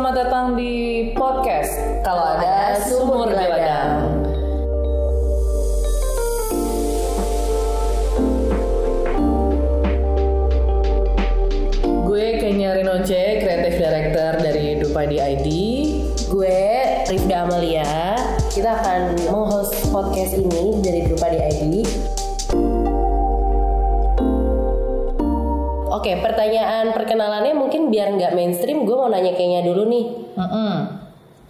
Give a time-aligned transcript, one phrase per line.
[0.00, 4.16] selamat datang di podcast Kalau ada sumur di ladang.
[12.08, 15.48] Gue Kenya Rinoce, Creative Director dari Dupadi ID.
[16.32, 16.56] Gue
[17.04, 18.16] Rifda Amalia.
[18.56, 21.84] Kita akan menghost podcast ini dari Drupa di ID.
[26.00, 30.04] Oke, pertanyaan perkenalannya mungkin biar nggak mainstream, gue mau nanya kayaknya dulu nih.
[30.32, 30.74] Mm-mm.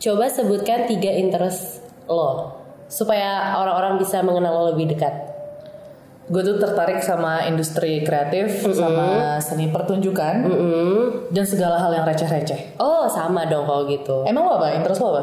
[0.02, 2.58] Coba sebutkan tiga interest lo
[2.90, 5.14] supaya orang-orang bisa mengenal lo lebih dekat.
[6.26, 11.30] Gue tuh tertarik sama industri kreatif, sama seni pertunjukan, Mm-mm.
[11.30, 12.78] dan segala hal yang receh-receh.
[12.82, 14.26] Oh, sama dong kalau gitu.
[14.26, 14.74] Emang lo apa?
[14.74, 15.22] Interest lo apa?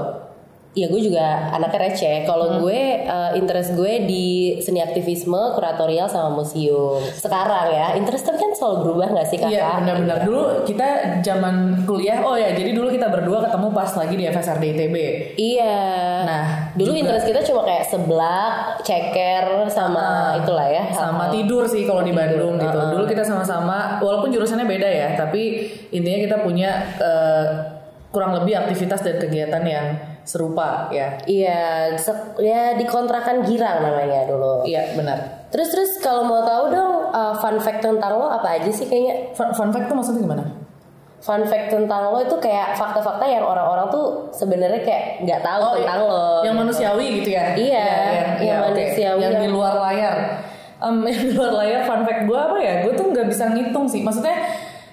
[0.74, 2.26] Iya gue juga anaknya receh.
[2.26, 4.28] Kalau gue eh, interest gue di
[4.62, 7.02] seni aktivisme, kuratorial sama museum.
[7.02, 9.54] Sekarang ya, interest kan selalu berubah nggak sih kakak?
[9.58, 10.88] Iya benar-benar dulu kita
[11.22, 14.96] zaman kuliah oh ya jadi dulu kita berdua ketemu pas lagi di FSRD ITB
[15.38, 15.82] Iya.
[16.26, 20.84] Nah, dulu juga- interest kita cuma kayak seblak, ceker sama itulah ya.
[20.90, 21.34] sama hal-hal.
[21.34, 22.92] tidur sih kalau di Tidur, Bandung gitu uh-uh.
[22.94, 27.46] dulu kita sama-sama walaupun jurusannya beda ya tapi intinya kita punya eh,
[28.10, 29.86] kurang lebih aktivitas dan kegiatan yang
[30.28, 31.60] serupa ya Iya,
[31.96, 34.62] se- ya di kontrakan girang namanya dulu.
[34.62, 38.68] iya benar Terus terus kalau mau tahu dong uh, fun fact tentang lo apa aja
[38.68, 39.32] sih kayaknya?
[39.32, 40.44] fun, fun fact tuh maksudnya gimana
[41.18, 45.74] Fun fact tentang lo itu kayak fakta-fakta yang orang-orang tuh sebenarnya kayak nggak tahu Oh,
[45.74, 46.06] tentang iya.
[46.06, 46.28] lo.
[46.44, 47.88] yang manusiawi gitu ya Iya,
[48.38, 48.66] yang oke.
[48.70, 50.16] manusiawi yang di luar layar
[50.78, 53.88] Em, yang di luar layar fun fact gue apa ya gue tuh nggak bisa ngitung
[53.88, 54.36] sih maksudnya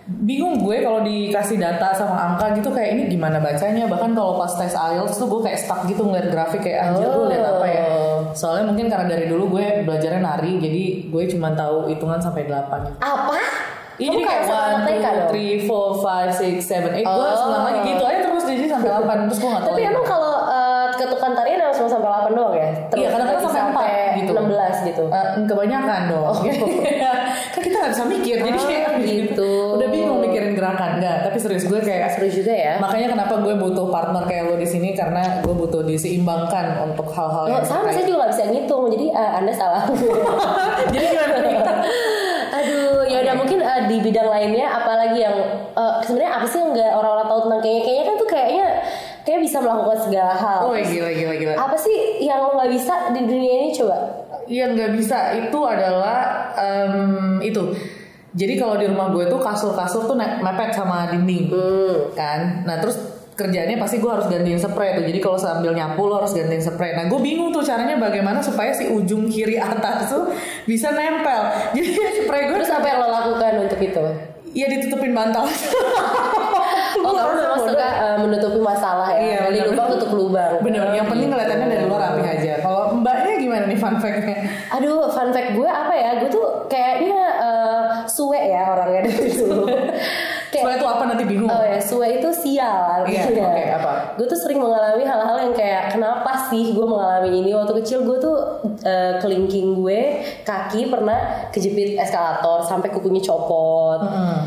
[0.07, 4.53] bingung gue kalau dikasih data sama angka gitu kayak ini gimana bacanya bahkan kalau pas
[4.53, 7.83] tes IELTS tuh gue kayak stuck gitu ngeliat grafik kayak anjir gue liat apa ya
[7.87, 8.21] Oh.
[8.33, 13.01] soalnya mungkin karena dari dulu gue belajarnya nari jadi gue cuma tahu hitungan sampai 8
[13.01, 13.37] Apa?
[13.95, 17.07] Iya Kamu jadi kayak one, two, three, four, five, six, seven, eight.
[17.07, 17.31] Gue Oh.
[17.33, 19.71] selang lagi gitu aja terus jadi sampai 8 terus gue gak tahu.
[19.71, 19.93] Tapi lagi.
[19.95, 20.34] emang kalau
[20.97, 22.69] ketukan tarian emang cuma sampai 8 doang ya?
[22.95, 24.31] Iya, kadang-kadang sampai 4 gitu.
[24.33, 25.05] 16 gitu.
[25.11, 26.25] Eh, kebanyakan dong.
[26.25, 26.37] Oh.
[27.55, 29.53] kan kita gak bisa mikir jadi Ah, kayak gitu.
[29.77, 32.73] Udah bingung mikirin gerakan enggak, tapi serius gue kayak Seru juga ya.
[32.79, 37.45] Makanya kenapa gue butuh partner kayak lo di sini karena gue butuh diseimbangkan untuk hal-hal
[37.45, 39.83] Oh, yang sama saya juga gak bisa ngitung, jadi uh, Anda salah.
[40.95, 41.37] Jadi gimana?
[42.55, 45.35] Aduh, ya udah mungkin uh, di bidang lainnya apalagi yang
[45.75, 48.67] uh, sebenarnya apa sih yang nggak orang-orang tahu tentang kayaknya kayaknya kan tuh kayaknya
[49.25, 50.59] kayak bisa melakukan segala hal.
[50.63, 51.53] Oh gila gila gila.
[51.57, 53.97] Apa sih yang lo nggak bisa di dunia ini coba?
[54.45, 56.19] Yang nggak bisa itu adalah
[56.55, 56.95] em,
[57.41, 57.73] itu.
[58.35, 62.11] Jadi kalau di rumah gue tuh kasur-kasur tuh mepet sama dinding, Hmm.
[62.13, 62.41] kan.
[62.63, 62.99] Nah terus
[63.35, 65.07] kerjanya pasti gue harus gantiin spray tuh.
[65.07, 66.93] Jadi kalau sambil nyapu lo harus gantiin spray.
[66.93, 70.35] Nah gue bingung tuh caranya bagaimana supaya si ujung kiri atas tuh
[70.67, 71.41] bisa nempel.
[71.75, 71.89] Jadi
[72.21, 74.05] spray gue Terus apa yang lo lakukan untuk itu?
[74.55, 75.51] ya ditutupin bantal.
[77.05, 79.21] Oh kamu memang suka uh, menutupi masalah ya?
[79.21, 80.53] Iya, Dari lubang tutup lubang.
[80.65, 80.89] Bener.
[80.97, 82.53] Yang penting kelihatannya dari luar rapi aja.
[82.65, 84.37] Kalau mbaknya gimana nih fun fact-nya?
[84.73, 86.11] Aduh, fun fact gue apa ya?
[86.25, 89.65] Gue tuh kayaknya uh, suwe ya orangnya dari dulu.
[90.65, 91.47] Supaya itu apa nanti bingung.
[91.47, 93.45] Oh ya, suwe itu sial Iya, artinya.
[93.47, 93.93] oke, apa?
[94.15, 98.17] Gue tuh sering mengalami hal-hal yang kayak kenapa sih gue mengalami ini waktu kecil gue
[98.17, 98.37] tuh
[98.81, 100.01] eh, kelingking gue
[100.41, 104.01] kaki pernah kejepit eskalator sampai kukunya copot.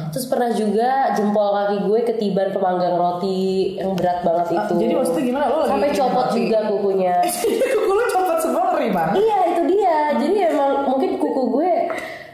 [0.10, 3.38] Terus pernah juga jempol kaki gue ketiban pemanggang roti
[3.76, 4.74] yang berat banget Ah, itu.
[4.80, 5.46] jadi maksudnya gimana?
[5.46, 6.38] Lo lagi sampai copot mati?
[6.40, 7.16] juga kukunya.
[7.74, 9.14] Kuku lo copot semua ngeri banget.
[9.18, 9.98] Iya itu dia.
[10.18, 11.74] Jadi emang mungkin kuku gue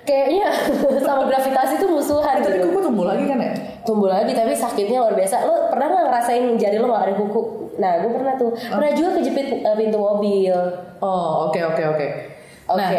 [0.04, 0.46] kayaknya
[1.06, 2.68] sama gravitasi tuh musuhan Tapi gitu.
[2.68, 3.52] kuku tumbuh lagi kan ya?
[3.84, 5.44] Tumbuh lagi tapi sakitnya luar biasa.
[5.48, 7.42] Lo pernah nggak ngerasain jari lo nggak ada kuku?
[7.80, 8.52] Nah gue pernah tuh.
[8.56, 10.56] Pernah juga kejepit uh, pintu mobil.
[11.04, 12.08] Oh oke oke oke.
[12.72, 12.80] Oke.
[12.80, 12.92] Nah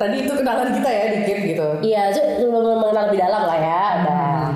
[0.00, 1.68] tadi itu kenalan kita ya dikit gitu.
[1.84, 3.84] Iya, itu belum mengenal lebih dalam lah ya.
[4.00, 4.48] Nah,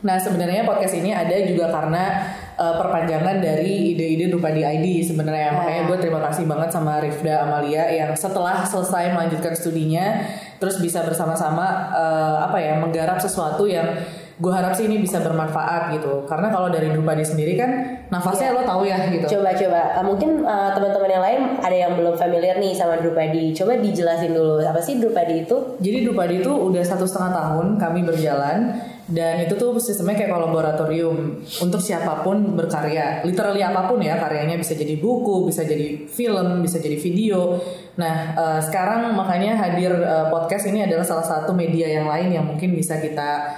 [0.00, 2.24] Nah sebenarnya podcast ini ada juga karena
[2.56, 7.84] uh, perpanjangan dari ide-ide Drupadi ID sebenarnya makanya gue terima kasih banget sama Rifda Amalia
[7.92, 10.24] yang setelah selesai melanjutkan studinya
[10.56, 13.92] terus bisa bersama-sama uh, apa ya menggarap sesuatu yang
[14.40, 18.64] gue harap sih ini bisa bermanfaat gitu karena kalau dari Drupadi sendiri kan nafasnya lo
[18.64, 19.38] tahu ya gitu.
[19.38, 20.00] coba-coba.
[20.00, 23.52] Uh, mungkin uh, teman-teman yang lain ada yang belum familiar nih sama Drupadi.
[23.52, 25.56] Coba dijelasin dulu apa sih Drupadi itu?
[25.78, 31.42] Jadi Drupadi itu udah satu setengah tahun kami berjalan dan itu tuh sistemnya kayak kolaboratorium
[31.42, 36.62] untuk siapa pun berkarya, literally apa pun ya karyanya bisa jadi buku, bisa jadi film,
[36.62, 37.58] bisa jadi video.
[37.98, 42.46] Nah eh, sekarang makanya hadir eh, podcast ini adalah salah satu media yang lain yang
[42.46, 43.50] mungkin bisa kita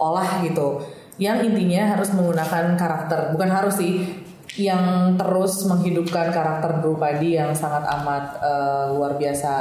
[0.00, 0.80] olah gitu.
[1.20, 4.08] Yang intinya harus menggunakan karakter, bukan harus sih,
[4.56, 9.52] yang terus menghidupkan karakter Drupadi yang sangat amat eh, luar biasa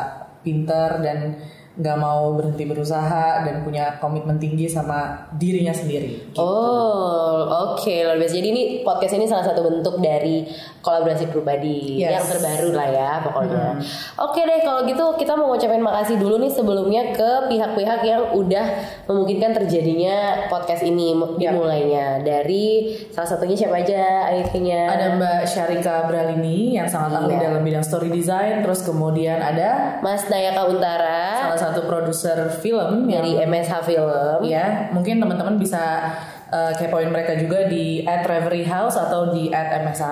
[0.42, 1.36] pinter dan
[1.80, 6.28] nggak mau berhenti berusaha dan punya komitmen tinggi sama dirinya sendiri.
[6.28, 6.36] Gitu.
[6.36, 8.36] Oh, oke luar biasa.
[8.36, 10.44] Jadi ini podcast ini salah satu bentuk dari
[10.84, 12.20] kolaborasi pribadi Yes.
[12.20, 13.80] yang terbaru lah ya pokoknya.
[14.20, 18.66] Oke deh kalau gitu kita mau ngucapin makasih dulu nih sebelumnya ke pihak-pihak yang udah
[19.10, 20.18] memungkinkan terjadinya
[20.48, 21.50] podcast ini mu- Ya.
[21.50, 27.50] dimulainya dari salah satunya siapa aja akhirnya Ada Mbak Syarika Bralini yang sangat ahli Iya.
[27.50, 33.26] dalam bidang story design, terus kemudian ada Mas Nayaka Untara salah satu produser film yang
[33.26, 34.46] dari MSH Film.
[34.46, 36.14] ya mungkin teman-teman bisa
[36.50, 39.72] uh, kepoin mereka juga di at Reverie House atau di at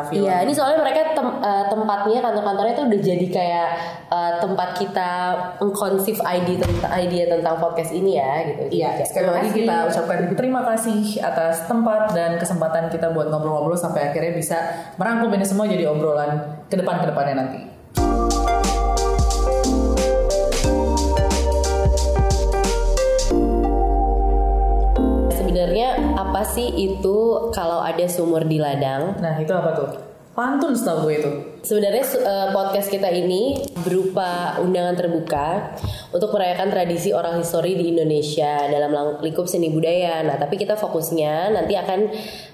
[0.10, 0.26] Film.
[0.26, 3.68] Iya, ini soalnya mereka tem- eh, tempatnya kantor-kantornya tuh udah jadi kayak
[4.08, 5.12] eh, tempat kita
[5.60, 8.64] mengkonsif ide tentang idea tentang podcast ini ya gitu.
[8.72, 14.14] Iya, sekali lagi kita ucapkan terima kasih atas tempat dan kesempatan kita buat ngobrol-ngobrol sampai
[14.14, 14.58] akhirnya bisa
[14.96, 17.60] merangkum ini semua jadi obrolan ke depan ke depannya nanti.
[25.58, 29.18] Sebenarnya apa sih itu kalau ada sumur di ladang?
[29.18, 29.90] Nah, itu apa tuh?
[30.38, 31.32] Pantun setahu gue itu.
[31.66, 35.74] Sebenarnya eh, podcast kita ini berupa undangan terbuka
[36.14, 40.22] untuk merayakan tradisi oral history di Indonesia dalam lingkup seni budaya.
[40.30, 42.06] Nah, tapi kita fokusnya nanti akan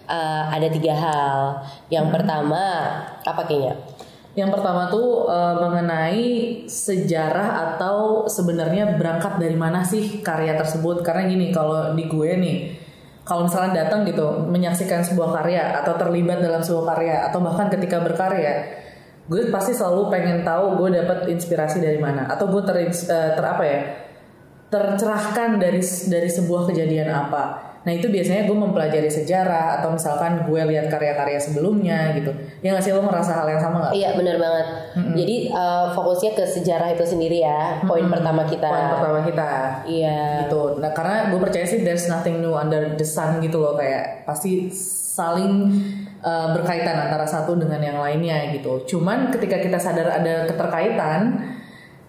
[0.07, 1.39] eh, ada tiga hal.
[1.91, 2.63] Yang pertama
[3.19, 3.83] apa kayaknya?
[4.33, 11.05] Yang pertama tuh uh, mengenai sejarah atau sebenarnya berangkat dari mana sih karya tersebut?
[11.05, 12.82] Karena gini, kalau di gue nih,
[13.23, 18.03] kalau misalnya datang gitu menyaksikan sebuah karya atau terlibat dalam sebuah karya atau bahkan ketika
[18.03, 18.67] berkarya,
[19.31, 23.45] gue pasti selalu pengen tahu gue dapat inspirasi dari mana atau gue ter, eh, ter
[23.47, 23.79] apa ya
[24.67, 25.79] tercerahkan dari
[26.09, 27.72] dari sebuah kejadian apa.
[27.83, 32.31] Nah itu biasanya gue mempelajari sejarah atau misalkan gue lihat karya-karya sebelumnya gitu.
[32.63, 33.94] Ya nggak sih lo ngerasa hal yang sama nggak?
[33.94, 34.68] Iya benar banget.
[35.19, 37.83] Jadi eh, fokusnya ke sejarah itu sendiri ya.
[37.83, 38.71] Poin pertama kita.
[38.71, 39.50] Poin pertama kita
[39.83, 40.47] Iya.
[40.47, 40.80] gitu.
[40.80, 44.71] Nah karena gue percaya sih there's nothing new under the sun gitu loh kayak pasti
[45.13, 45.69] saling
[46.25, 48.81] uh, berkaitan antara satu dengan yang lainnya gitu.
[48.95, 51.38] Cuman ketika kita sadar ada keterkaitan,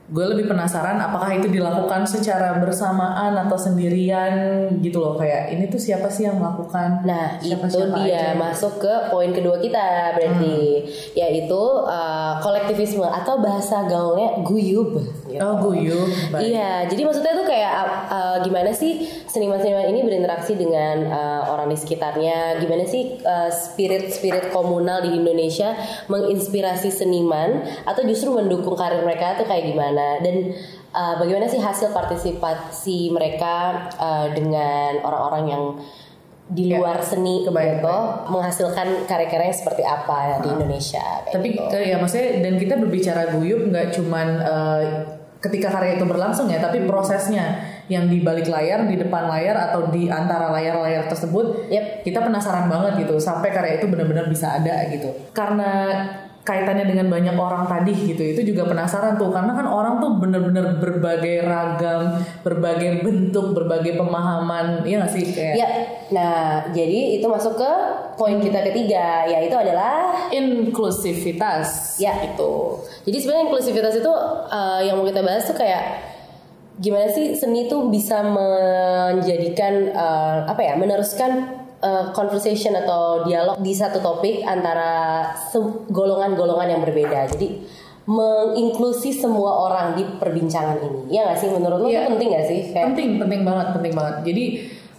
[0.04, 5.80] gue lebih penasaran apakah itu dilakukan secara bersamaan atau sendirian gitu loh kayak ini tuh
[5.80, 7.00] siapa sih yang melakukan?
[7.08, 8.36] Nah Siapa- itu siapa dia aja?
[8.36, 10.84] masuk ke poin kedua kita berarti
[11.16, 15.00] yaitu eh, kolektivisme atau bahasa gaulnya guyub.
[15.34, 15.42] Gitu.
[15.42, 16.06] Oh.
[16.30, 16.42] Baik.
[16.46, 17.72] Iya, jadi maksudnya tuh kayak
[18.08, 22.62] uh, gimana sih seniman-seniman ini berinteraksi dengan uh, orang di sekitarnya?
[22.62, 25.74] Gimana sih uh, spirit-spirit komunal di Indonesia
[26.06, 30.22] menginspirasi seniman atau justru mendukung karir mereka tuh kayak gimana?
[30.22, 30.54] Dan
[30.94, 35.64] uh, bagaimana sih hasil partisipasi mereka uh, dengan orang-orang yang
[36.44, 37.96] di Ya, luar seni kebayang, gitu
[38.28, 41.24] menghasilkan karya-karya yang seperti apa di Indonesia?
[41.32, 41.78] Tapi gitu.
[41.80, 44.84] ya maksudnya dan kita berbicara guyub nggak cuman eh,
[45.44, 47.60] ketika karya itu berlangsung ya, tapi prosesnya
[47.92, 52.08] yang di balik layar, di depan layar atau di antara layar-layar tersebut, Yep.
[52.08, 55.12] kita penasaran banget gitu sampai karya itu benar-benar bisa ada gitu.
[55.36, 55.92] Karena
[56.44, 59.32] kaitannya dengan banyak orang tadi gitu, itu juga penasaran tuh.
[59.32, 65.24] Karena kan orang tuh benar-benar berbagai ragam, berbagai bentuk, berbagai pemahaman, iya nggak sih?
[65.32, 65.68] Kayak Ya,
[66.12, 67.72] nah jadi itu masuk ke
[68.20, 71.96] poin kita ketiga, yaitu adalah inklusivitas.
[71.96, 72.12] Ya.
[72.20, 72.84] Itu.
[73.08, 74.12] Jadi sebenarnya inklusivitas itu
[74.52, 76.12] eh, yang mau kita bahas tuh kayak
[76.76, 83.76] gimana sih seni tuh bisa menjadikan eh, apa ya, meneruskan eh, conversation atau dialog di
[83.76, 85.28] satu topik antara
[85.92, 87.28] golongan-golongan yang berbeda.
[87.28, 87.60] Jadi
[88.04, 91.12] menginklusi semua orang di perbincangan ini.
[91.12, 92.04] Ya nggak sih menurut lo Iya.
[92.04, 92.60] itu penting gak sih?
[92.72, 94.44] Kayak penting penting banget penting banget jadi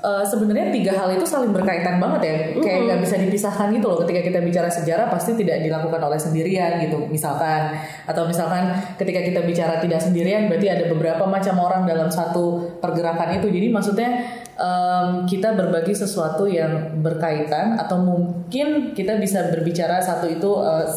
[0.06, 3.98] eh, sebenarnya tiga hal itu saling berkaitan banget ya kayak nggak bisa dipisahkan gitu loh
[4.06, 7.74] ketika kita bicara sejarah pasti tidak dilakukan oleh sendirian gitu misalkan
[8.06, 8.70] atau misalkan
[9.02, 13.68] ketika kita bicara tidak sendirian berarti ada beberapa macam orang dalam satu pergerakan itu jadi
[13.74, 14.10] maksudnya
[14.56, 20.88] em, kita berbagi sesuatu yang berkaitan atau mungkin kita bisa berbicara satu itu eh,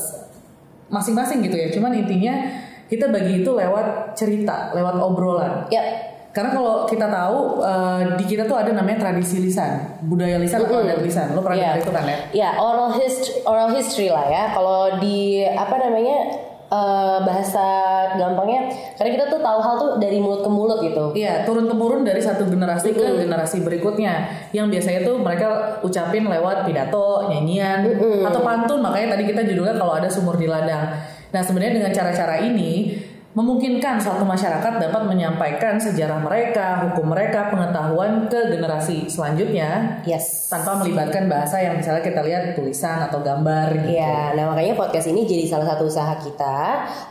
[0.88, 2.34] masing-masing gitu ya cuman intinya
[2.88, 5.82] kita bagi itu lewat cerita lewat obrolan ya
[6.28, 10.86] karena kalau kita tahu eh, di kita tuh ada namanya tradisi lisan, budaya lisan atau
[10.86, 11.34] adat lisan.
[11.34, 11.66] Lo pernah Iya.
[11.74, 12.18] dengar itu kan ya?
[12.30, 14.44] Ya, oral history, oral history lah ya.
[14.54, 16.18] Kalau di apa namanya
[16.68, 17.66] eh, bahasa
[18.14, 21.04] gampangnya, karena kita tuh tahu hal tuh dari mulut ke mulut gitu.
[21.16, 24.28] Iya, turun temurun dari satu generasi ke generasi berikutnya.
[24.52, 27.84] Yang biasanya tuh mereka ucapin lewat pidato, nyanyian,
[28.24, 28.80] atau pantun.
[28.84, 30.92] Makanya tadi kita judulnya kalau ada sumur di ladang.
[31.28, 32.96] Nah sebenarnya dengan cara-cara ini
[33.38, 40.50] memungkinkan suatu masyarakat dapat menyampaikan sejarah mereka, hukum mereka, pengetahuan ke generasi selanjutnya Yes.
[40.50, 43.94] tanpa melibatkan bahasa yang misalnya kita lihat tulisan atau gambar gitu.
[43.94, 46.58] Iya, nah makanya podcast ini jadi salah satu usaha kita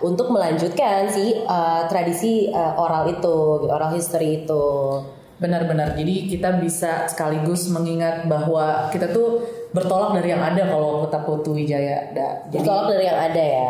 [0.04, 4.68] untuk melanjutkan si uh, tradisi uh, oral itu, oral history itu.
[5.38, 5.94] Benar-benar.
[5.96, 9.46] Jadi kita bisa sekaligus mengingat bahwa kita tuh
[9.78, 12.10] bertolak dari yang ada kalau kota Putu Wijaya.
[12.12, 12.50] Da.
[12.50, 13.68] Jadi Bertolak dari yang ada ya.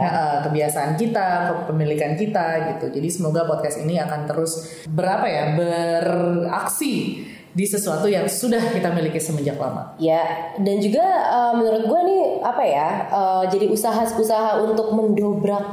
[0.47, 1.27] kebiasaan kita,
[1.67, 2.85] kepemilikan kita gitu.
[2.95, 9.17] Jadi semoga podcast ini akan terus berapa ya beraksi di sesuatu yang sudah kita miliki
[9.17, 9.97] semenjak lama.
[9.97, 15.65] Ya, dan juga uh, menurut gue nih apa ya, uh, jadi usaha-usaha untuk mendobrak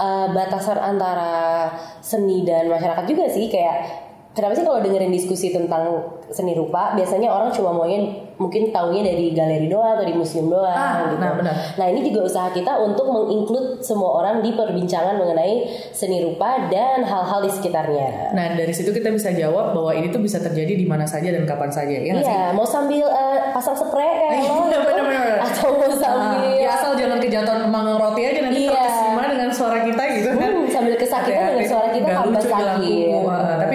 [0.00, 1.68] uh, batasan antara
[2.00, 4.05] seni dan masyarakat juga sih kayak
[4.36, 5.96] kenapa sih kalau dengerin diskusi tentang
[6.28, 8.04] seni rupa biasanya orang cuma maunya
[8.36, 11.16] mungkin taunya dari galeri doang atau di museum doang Ah, gitu.
[11.16, 11.56] nah, benar.
[11.74, 17.00] Nah ini juga usaha kita untuk menginclude semua orang di perbincangan mengenai seni rupa dan
[17.00, 18.36] hal-hal di sekitarnya.
[18.36, 21.48] Nah dari situ kita bisa jawab bahwa ini tuh bisa terjadi di mana saja dan
[21.48, 22.12] kapan saja ya?
[22.12, 24.92] Iya, mau sambil uh, pasang spray kayak lo Iya, gitu,
[25.40, 28.76] atau mau sambil Ah, ya asal jangan kejatuhan manggung roti aja nanti Iya.
[28.76, 30.50] terkesima dengan suara kita gitu kan.
[30.52, 33.06] Hmm, sambil kesakitan dengan suara kita tambah sakit.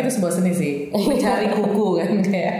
[0.01, 0.73] Tapi itu sebuah seni sih.
[1.13, 2.55] Mencari kuku kan kayak.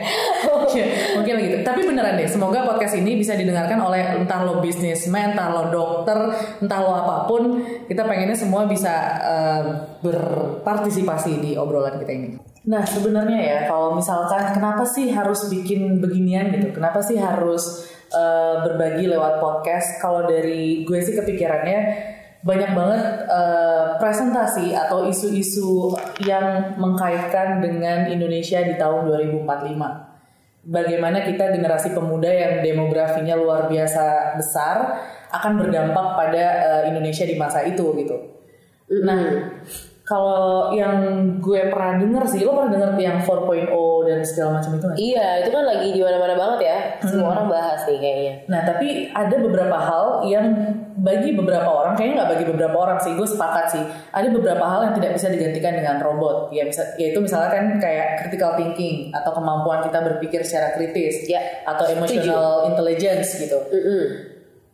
[0.72, 0.86] Ya,
[1.18, 1.58] mungkin gitu.
[1.66, 6.16] Tapi beneran deh, semoga podcast ini bisa didengarkan oleh entah lo bisnismen, entah lo dokter,
[6.62, 7.66] entah lo apa pun.
[7.90, 9.64] Kita pengennya semua bisa eh,
[10.06, 12.30] berpartisipasi di obrolan kita ini.
[12.70, 16.78] Nah sebenarnya ya kalau misalkan kenapa sih harus bikin beginian gitu?
[16.78, 19.98] Kenapa sih harus eh, berbagi lewat podcast?
[19.98, 21.80] Kalau dari gue sih kepikirannya
[22.42, 25.94] banyak banget eh, presentasi atau isu-isu
[26.26, 29.10] yang mengkaitkan dengan Indonesia di tahun
[29.46, 30.12] 2045
[30.66, 37.36] bagaimana kita generasi pemuda yang demografinya luar biasa besar akan berdampak pada eh, Indonesia di
[37.38, 38.18] masa itu gitu.
[39.02, 39.56] Nah,
[40.12, 41.00] kalau yang
[41.40, 43.72] gue pernah denger sih, lo pernah denger yang 4.0
[44.04, 45.00] dan segala macam itu nggak?
[45.00, 46.78] Iya, itu kan lagi di mana-mana banget ya.
[47.00, 48.34] Semua orang bahas nih kayaknya.
[48.52, 50.46] Nah, tapi ada beberapa hal yang
[51.00, 53.84] bagi beberapa orang, kayaknya nggak bagi beberapa orang sih, gue sepakat sih.
[54.12, 56.52] Ada beberapa hal yang tidak bisa digantikan dengan robot.
[56.52, 61.40] Ya, bisa, yaitu misalnya kan kayak critical thinking atau kemampuan kita berpikir secara kritis, Ya,
[61.64, 63.56] atau emotional intelligence gitu.
[63.72, 64.04] Mm-mm.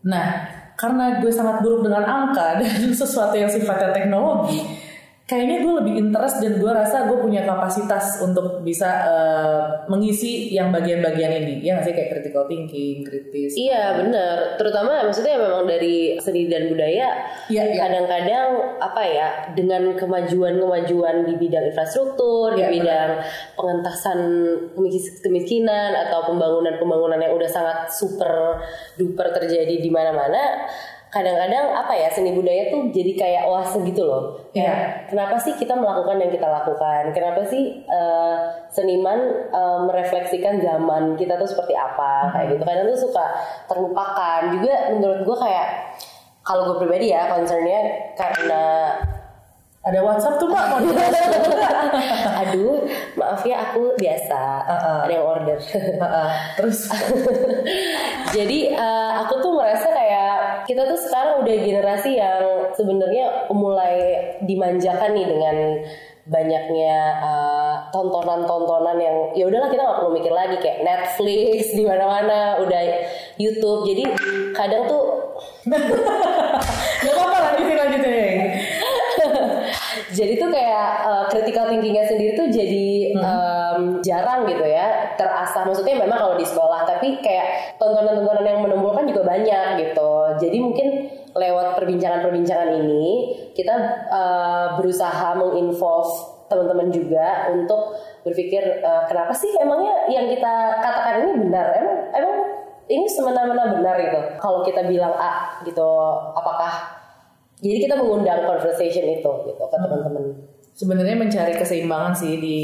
[0.09, 4.86] Nah, karena gue sangat buruk dengan angka dan sesuatu yang sifatnya teknologi,
[5.27, 10.71] kayaknya gue lebih interest dan gue rasa gue punya kapasitas untuk bisa eh, mengisi yang
[10.71, 11.59] bagian-bagian ini.
[11.59, 13.51] Ya nggak sih kayak critical thinking, kritis.
[13.59, 17.75] Iya benar, terutama maksudnya memang dari seni dan budaya Iya, iya.
[17.75, 23.11] kadang-kadang apa ya dengan kemajuan-kemajuan di bidang infrastruktur, Iya, di bidang
[23.59, 24.19] pengentasan
[24.79, 28.63] kemikis- kemiskinan atau pembangunan-pembangunan yang udah sangat super
[28.95, 30.71] duper terjadi di mana-mana,
[31.07, 34.43] kadang-kadang apa ya seni budaya tuh jadi kayak oase gitu loh.
[34.51, 37.15] Kayak kenapa sih kita melakukan yang kita lakukan?
[37.15, 38.37] Kenapa sih eh,
[38.67, 42.63] seniman eh, merefleksikan zaman kita tuh seperti apa kayak gitu?
[42.67, 43.25] Kadang tuh suka
[43.71, 44.41] terlupakan.
[44.51, 45.67] Juga menurut gue kayak
[46.43, 48.63] kalau gue pribadi ya concernnya karena
[49.87, 50.83] Ada WhatsApp tuh pak mau
[52.43, 52.83] aduh
[53.15, 55.07] maaf ya aku biasa Uh-uh.
[55.07, 55.55] ada yang order.
[55.55, 56.29] Heeh.
[56.59, 56.91] Terus
[58.35, 60.06] Jadi eh, aku tuh ngerasa kayak
[60.65, 63.95] kita tuh sekarang udah generasi yang sebenarnya mulai
[64.41, 65.55] dimanjakan nih dengan
[66.27, 72.59] banyaknya eh, tontonan-tontonan yang ya udahlah kita nggak perlu mikir lagi kayak Netflix di mana-mana
[72.59, 72.83] udah
[73.39, 74.03] YouTube jadi
[74.51, 75.03] kadang tuh
[77.03, 78.37] nggak apa-apa lanjutin lanjutin.
[80.13, 82.87] Jadi tuh kayak uh, critical thinkingnya sendiri tuh jadi
[83.19, 89.05] um, jarang gitu ya terasah maksudnya memang kalau di sekolah tapi kayak tontonan-tontonan yang menumbuhkan
[89.09, 90.11] juga banyak gitu.
[90.37, 90.87] Jadi mungkin
[91.37, 93.05] lewat perbincangan-perbincangan ini
[93.53, 93.75] kita
[94.09, 101.31] uh, berusaha menginvolve teman-teman juga untuk berpikir uh, kenapa sih emangnya yang kita katakan ini
[101.47, 101.65] benar?
[101.75, 102.35] Emang emang
[102.87, 104.19] ini semena-mena benar gitu.
[104.39, 105.85] Kalau kita bilang A gitu
[106.33, 106.96] apakah
[107.57, 110.23] jadi kita mengundang conversation itu gitu ke teman-teman.
[110.77, 112.59] sebenarnya mencari keseimbangan sih di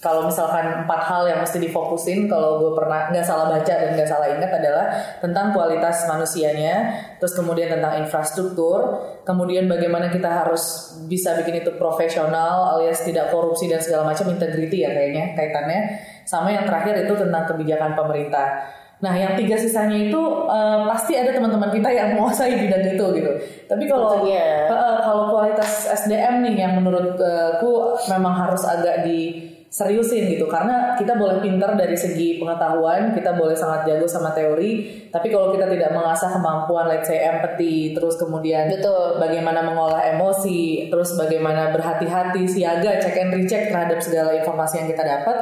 [0.00, 4.08] kalau misalkan empat hal yang mesti difokusin kalau gue pernah nggak salah baca dan nggak
[4.08, 4.88] salah ingat adalah
[5.20, 6.88] tentang kualitas manusianya
[7.20, 8.96] terus kemudian tentang infrastruktur
[9.28, 14.88] kemudian bagaimana kita harus bisa bikin itu profesional alias tidak korupsi dan segala macam integrity
[14.88, 15.80] ya kayaknya kaitannya
[16.24, 21.32] sama yang terakhir itu tentang kebijakan pemerintah Nah, yang tiga sisanya itu eh, pasti ada
[21.32, 23.32] teman-teman kita yang menguasai bidang itu gitu.
[23.64, 24.24] Tapi kalau.
[24.28, 24.68] Eh,
[25.00, 31.38] kalau kualitas SDM nih yang menurutku memang harus agak di seriusin gitu karena kita boleh
[31.38, 36.26] pinter dari segi pengetahuan kita boleh sangat jago sama teori tapi kalau kita tidak mengasah
[36.26, 39.22] kemampuan let's say empathy terus kemudian Betul.
[39.22, 45.06] bagaimana mengolah emosi terus bagaimana berhati-hati siaga check and recheck terhadap segala informasi yang kita
[45.06, 45.36] dapat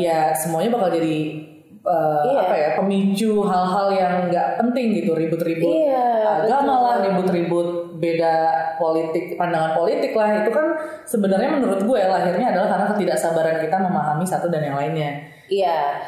[0.00, 1.44] ya semuanya bakal jadi
[1.84, 2.40] uh, Iya.
[2.42, 6.08] apa ya pemicu hal-hal yang nggak penting gitu ribut-ribut Iya,
[6.42, 6.84] agama betul.
[6.84, 8.34] lah ribut-ribut beda
[8.76, 10.66] politik pandangan politik lah itu kan
[11.06, 16.00] sebenarnya menurut gue lahirnya adalah karena ketidaksabaran kita memahami satu dan yang lainnya Iya.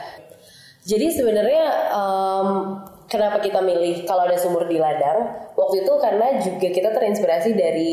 [0.87, 2.49] Jadi sebenarnya em,
[3.05, 5.51] kenapa kita milih kalau ada sumur di ladang?
[5.53, 7.91] Waktu itu karena juga kita terinspirasi dari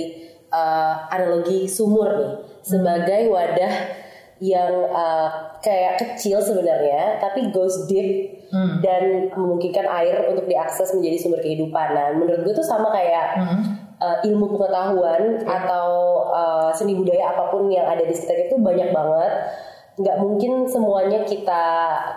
[0.48, 3.74] eh, analogi sumur nih sebagai wadah
[4.44, 5.30] yang eh,
[5.64, 8.44] kayak kecil sebenarnya tapi goes deep
[8.84, 11.88] dan memungkinkan air untuk diakses menjadi sumber kehidupan.
[11.96, 13.40] Nah, menurut gue tuh sama kayak
[14.04, 15.88] eh, ilmu pengetahuan atau
[16.36, 19.34] eh, seni budaya apa pun yang ada di sekitar itu banyak banget
[19.94, 21.64] nggak mungkin semuanya kita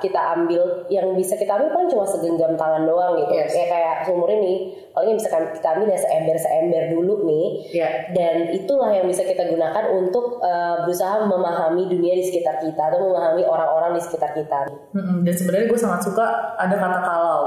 [0.00, 0.88] kita ambil.
[0.88, 3.36] Yang bisa kita ambil paling cuma segenggam tangan doang gitu.
[3.36, 3.52] Yes.
[3.52, 7.46] kayak kayak sumur ini paling yang bisa kita ambil ya seember seember dulu nih.
[7.76, 7.88] Iya.
[8.16, 13.12] dan itulah yang bisa kita gunakan untuk eh, berusaha memahami dunia di sekitar kita atau
[13.12, 14.72] memahami orang-orang di sekitar kita.
[14.96, 16.24] Mm-mm, dan sebenarnya gue sangat suka
[16.56, 17.40] ada kata kalau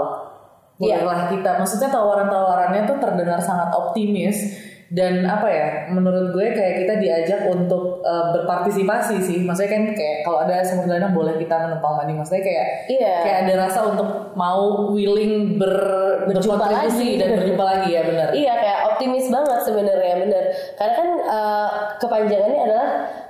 [0.80, 1.04] Iya.
[1.04, 1.60] bolehlah kita.
[1.60, 8.02] Maksudnya tawaran-tawarannya tuh terdengar sangat optimis dan apa ya menurut gue kayak kita diajak untuk
[8.02, 12.42] uh, berpartisipasi sih maksudnya kan kayak kalau ada sumur dana boleh kita menumpang mandi maksudnya
[12.42, 13.16] kayak Iya.
[13.22, 15.78] kayak ada rasa untuk mau willing ber
[16.26, 17.18] Berjumpa lagi.
[17.18, 20.44] dan berjumpa lagi ya benar Iya kayak optimis banget sebenarnya bener.
[20.76, 22.90] Karena kan eh, kepanjangannya adalah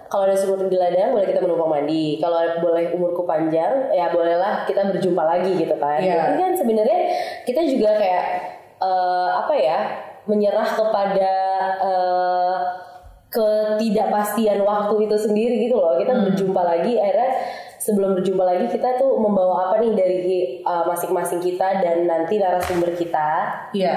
[0.10, 2.18] kalau ada sumur di ladang boleh kita menumpang mandi.
[2.18, 6.02] Kalau boleh umurku panjang ya bolehlah kita berjumpa lagi gitu kan.
[6.02, 6.16] Iya.
[6.18, 7.00] Tapi kan sebenarnya
[7.46, 8.26] kita juga kayak
[8.80, 9.80] eh, apa ya
[10.30, 11.34] menyerah kepada
[11.82, 12.58] eh,
[13.30, 15.98] ketidakpastian waktu itu sendiri gitu loh.
[15.98, 17.30] Kita berjumpa lagi akhirnya
[17.82, 20.18] sebelum berjumpa lagi kita tuh membawa apa nih dari
[20.62, 23.30] eh, masing-masing kita dan nanti narasumber kita.
[23.74, 23.96] Iya.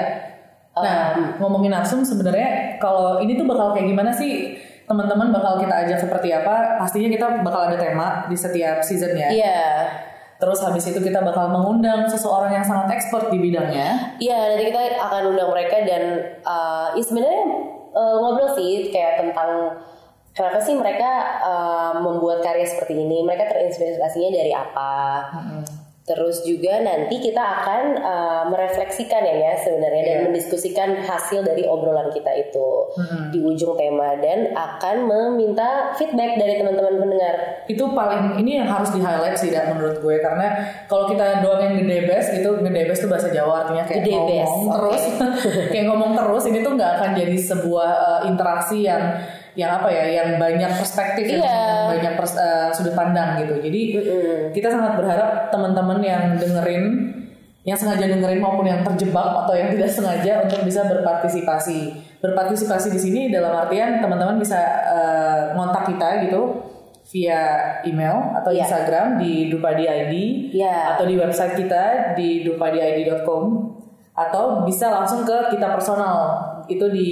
[0.73, 4.57] Nah, ngomongin narsum sebenarnya kalau ini tuh bakal kayak gimana sih?
[4.89, 6.81] Teman-teman bakal kita ajak seperti apa?
[6.81, 9.29] Pastinya kita bakal ada tema di setiap seasonnya.
[9.29, 9.61] Iya.
[10.43, 14.19] Terus habis itu kita bakal mengundang seseorang yang sangat expert di bidangnya.
[14.19, 16.03] Iya, nanti kita akan undang mereka dan
[16.43, 17.43] uh, ya sebenarnya
[17.95, 19.71] uh, ngobrol sih kayak tentang
[20.35, 23.23] kenapa sih mereka uh, membuat karya seperti ini.
[23.23, 24.91] Mereka terinspirasinya dari apa.
[26.03, 30.23] Terus juga nanti kita akan uh, merefleksikan ya ya sebenarnya dan Iya.
[30.27, 32.69] mendiskusikan hasil dari obrolan kita itu.
[33.31, 37.63] Di ujung tema dan akan meminta feedback dari teman-teman pendengar.
[37.71, 40.19] Itu paling ini yang harus di highlight sih dan menurut gue.
[40.19, 40.51] Karena
[40.91, 44.11] kalau kita doang yang gede best gitu gede best itu bahasa Jawa artinya kayak Gede
[44.11, 45.03] ngomong best, terus.
[45.71, 49.01] Kayak ngomong terus ini tuh nggak akan jadi sebuah uh, interaksi yang
[49.53, 51.53] yang apa ya yang banyak perspektif yang- Iya.
[51.53, 53.81] yang banyak pers- uh, sudut pandang gitu jadi
[54.49, 57.13] kita sangat berharap teman-teman yang dengerin
[57.63, 62.99] yang sengaja dengerin maupun yang terjebak atau yang tidak sengaja untuk bisa berpartisipasi berpartisipasi di
[62.99, 66.59] sini dalam artian teman-teman bisa uh, ngontak kita gitu
[67.05, 67.41] via
[67.83, 68.63] email atau Iya.
[68.63, 70.13] Instagram di Dupadi ID
[70.51, 70.95] Iya.
[70.95, 73.43] atau di website kita di dupadiid.com
[74.13, 76.37] atau bisa langsung ke kita personal
[76.67, 77.09] itu di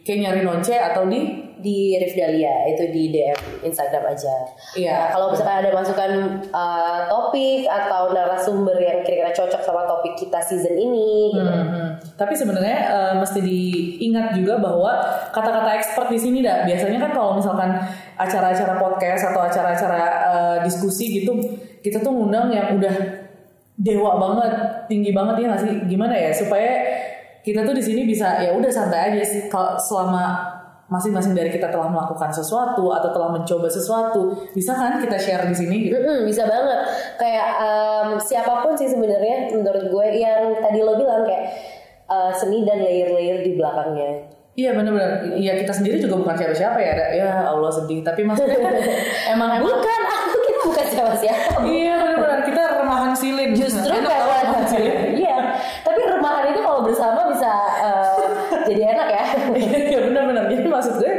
[0.00, 4.34] Kenya Rinonce atau di di Rifdalia itu di DM Instagram aja.
[4.78, 4.94] Iya.
[4.94, 6.10] Nah, kalau misalkan ada masukan
[6.54, 11.50] uh, topik atau narasumber yang kira-kira cocok sama topik kita season ini, gitu.
[11.50, 14.98] Hmm, Tapi sebenarnya eh, mesti diingat juga bahwa
[15.34, 17.74] kata-kata expert di sini dah biasanya kan kalau misalkan
[18.18, 21.34] acara-acara podcast atau acara-acara eh, diskusi gitu
[21.82, 22.94] kita tuh ngundang yang udah
[23.78, 24.52] dewa banget,
[24.90, 25.72] tinggi banget ya nggak sih?
[25.86, 26.72] Gimana ya supaya
[27.46, 30.57] kita tuh di sini bisa ya udah santai aja sih kalau selama
[30.88, 35.52] masing-masing dari kita telah melakukan sesuatu atau telah mencoba sesuatu bisa kan kita share di
[35.56, 36.00] sini gitu.
[36.00, 36.80] Mm-mm, bisa banget.
[37.20, 41.44] Kayak um, siapa pun sih sebenarnya menurut gue yang tadi lo bilang kayak
[42.08, 44.32] uh, seni dan layer-layer di belakangnya.
[44.58, 45.38] Iya benar-benar.
[45.38, 46.94] Iya kita sendiri juga bukan siapa-siapa ya.
[47.14, 48.02] Ya Allah sedih.
[48.02, 48.58] Tapi maksudnya
[49.36, 49.70] emang emang.
[49.70, 51.62] Bukan, aku kita bukan siapa-siapa.
[51.62, 53.54] Iya benar-benar kita remahan silin.
[53.54, 54.96] Justru Enak karena remahan silin.
[55.14, 55.38] iya.
[55.86, 57.52] Tapi remahan itu kalau bersama bisa
[57.86, 58.18] uh,
[58.66, 59.24] jadi enak ya.
[60.48, 60.56] Iya.
[60.58, 61.12] Jadi maksud gue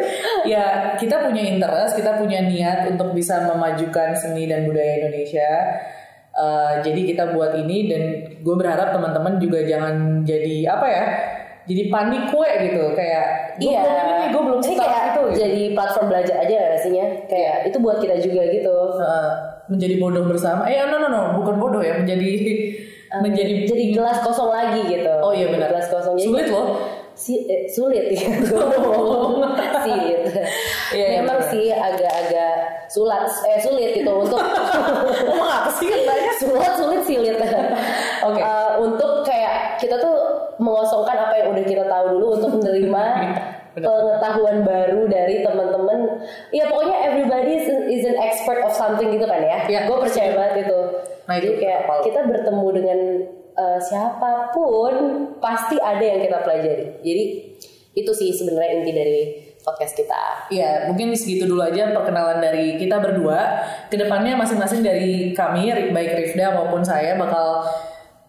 [0.49, 0.65] ya
[0.97, 5.49] kita punya interest, kita punya niat untuk bisa memajukan seni dan budaya Indonesia.
[6.29, 8.03] Eh, jadi kita buat ini dan
[8.39, 11.05] gue berharap teman-teman juga jangan jadi apa ya?
[11.67, 13.81] Jadi panik kue gitu kayak gue Iya.
[13.83, 15.21] belum ini, gue belum start kayak gitu.
[15.29, 15.39] gitu.
[15.43, 17.05] jadi platform belajar aja rasanya?
[17.27, 18.75] Kayak itu buat kita juga gitu.
[19.03, 19.31] Eh,
[19.69, 20.63] menjadi bodoh bersama.
[20.65, 22.25] Eh no no no bukan bodoh ya menjadi
[23.19, 25.13] menjadi Jadi gelas kosong lagi gitu.
[25.19, 25.73] Oh iya benar.
[25.73, 26.13] Gelas kosong.
[26.17, 26.77] Sulit loh.
[27.19, 28.31] Si, eh, sulit ya
[28.79, 29.43] ngomong
[29.83, 30.23] sulit
[30.89, 31.51] Iya, iya, memang bener.
[31.51, 32.53] sih agak-agak
[32.87, 34.39] sulit eh sulit gitu untuk
[35.27, 36.31] Ngomong apa sih katanya?
[36.33, 37.35] sulit sulit sulit
[38.27, 38.39] Oke.
[38.39, 40.15] Eh, untuk kayak kita tuh
[40.57, 43.03] mengosongkan apa yang udah kita tahu dulu untuk menerima
[43.69, 43.85] Bener.
[43.85, 45.99] pengetahuan baru dari teman-teman
[46.49, 49.79] ya pokoknya everybody is, is an expert of something gitu kan ya Iya.
[49.85, 50.79] gue percaya banget itu
[51.23, 52.01] Nah, jadi itu kayak kepala.
[52.01, 52.99] kita bertemu dengan
[53.59, 54.93] eh, siapa pun
[55.43, 57.23] pasti ada yang kita pelajari jadi
[57.99, 59.21] itu sih sebenarnya inti dari
[59.59, 63.61] podcast kita Iya, mungkin segitu dulu aja perkenalan dari kita berdua.
[63.85, 67.69] Ke depannya masing-masing dari kami, baik Rifda maupun saya bakal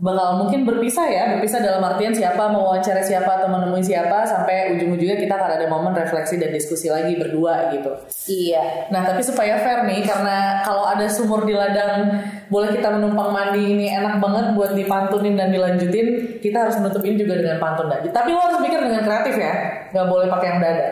[0.00, 4.74] bakal mungkin berpisah ya, berpisah dalam artian siapa mau wawancara siapa atau menemui siapa sampai
[4.76, 7.92] ujung-ujungnya kita akan ada momen refleksi dan diskusi lagi berdua gitu.
[8.32, 12.16] iya Nah, tapi supaya fair nih, karena kalau ada sumur di ladang,
[12.48, 16.40] boleh kita menumpang mandi ini enak banget buat dipantunin dan dilanjutin.
[16.40, 18.08] Kita harus menutup ini juga dengan pantun tadi.
[18.08, 19.52] Tapi lo harus pikir dengan kreatif ya,
[19.92, 20.88] nggak boleh pakai yang dada.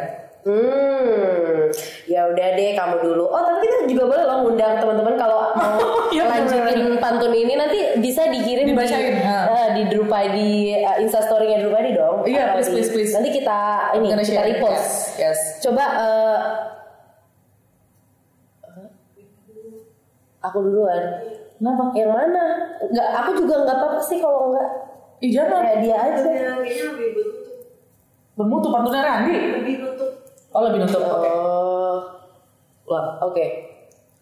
[0.49, 1.28] Hmm,
[2.09, 3.25] ya udah deh kamu dulu.
[3.25, 5.77] Oh tapi kita juga boleh loh ngundang teman-teman kalau mau
[6.09, 9.39] Iya, lanjutin pantun ini nanti bisa dikirim Dibacain, di ha.
[9.47, 12.25] eh, di Drupadi uh, Instastory-nya Drupadi dong.
[12.25, 13.13] Iya, Atau please, di- please, please.
[13.13, 13.59] Nanti kita
[13.93, 14.89] ini Gonna kita repost.
[15.15, 15.37] Yes.
[15.37, 15.39] yes.
[15.61, 16.39] Coba eh,
[20.41, 21.03] aku duluan.
[21.59, 21.91] Kenapa?
[21.93, 22.45] Yang mana?
[22.81, 24.69] Enggak, aku juga nggak apa-apa sih kalau enggak.
[25.19, 25.61] Ih jangan.
[25.61, 26.23] Kayak dia aja.
[26.23, 26.55] kayaknya
[26.89, 27.57] lebih bertutup
[28.33, 29.35] Bermutu pantunnya Randi.
[29.35, 30.11] lebih nutup
[30.49, 31.03] Oh lebih nutup.
[31.03, 31.19] Oh,
[32.89, 33.21] Wah.
[33.23, 33.47] oke.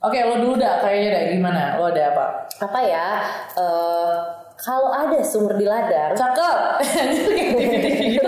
[0.04, 1.62] Oke, lo dulu dah kayaknya dah gimana?
[1.80, 2.26] Lo ada apa?
[2.62, 3.08] Apa ya?
[3.56, 4.16] eh
[4.56, 6.58] kalau ada sumur di ladang, Cakep.
[8.16, 8.24] gitu?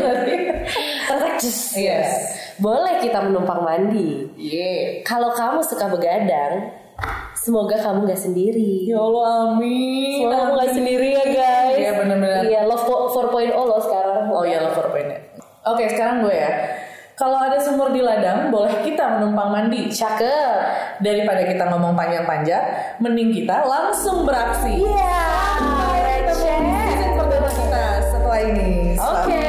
[1.09, 1.61] Perfect jus.
[1.73, 2.11] Yes.
[2.61, 4.29] Boleh kita menumpang mandi.
[4.37, 5.01] Iya.
[5.09, 6.69] Kalau kamu suka begadang,
[7.33, 8.85] semoga kamu gak sendiri.
[8.85, 10.21] Ya Allah, amin.
[10.21, 11.77] Semoga kamu gak sendiri ya guys.
[11.81, 12.43] Iya benar-benar.
[12.45, 14.23] Iya, love 4.0 loh sekarang.
[14.29, 15.21] Oh iya lo powerpointnya.
[15.65, 16.53] Oke sekarang gue ya.
[17.19, 19.91] Kalau ada sumur di ladang, boleh kita menumpang mandi.
[19.91, 21.03] Cakep.
[21.03, 24.87] Daripada kita ngomong panjang-panjang, mending kita langsung beraksi.
[24.87, 24.95] Iya.
[24.95, 26.31] Yeah.
[26.31, 28.95] Season kita setelah ini.
[28.95, 29.27] Oke.
[29.27, 29.48] Okay.